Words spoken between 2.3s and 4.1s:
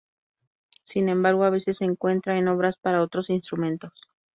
en obras para otros instrumentos.